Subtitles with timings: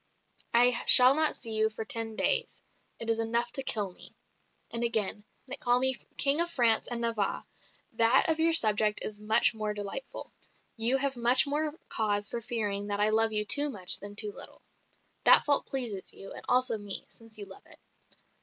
[0.51, 2.63] I shall not see you for ten days,
[2.97, 4.15] it is enough to kill me."
[4.71, 7.45] And again, "They call me King of France and Navarre
[7.93, 10.33] that of your subject is much more delightful
[10.75, 14.31] you have much more cause for fearing that I love you too much than too
[14.31, 14.63] little.
[15.23, 17.77] That fault pleases you, and also me, since you love it.